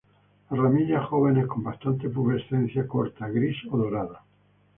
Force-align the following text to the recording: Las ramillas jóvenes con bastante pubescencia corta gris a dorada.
Las 0.49 0.59
ramillas 0.59 1.05
jóvenes 1.09 1.45
con 1.45 1.61
bastante 1.63 2.09
pubescencia 2.09 2.87
corta 2.87 3.27
gris 3.29 3.55
a 3.71 3.77
dorada. 3.77 4.23